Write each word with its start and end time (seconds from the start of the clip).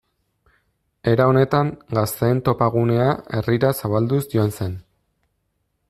Era 1.11 1.27
honetan, 1.31 1.69
gazteen 1.97 2.41
topagunea 2.49 3.07
herrira 3.41 3.73
zabalduz 3.83 4.23
joan 4.35 4.57
zen. 4.59 4.79